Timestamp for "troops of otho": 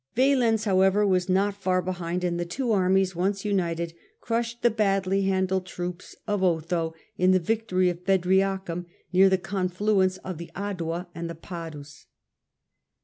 5.67-6.95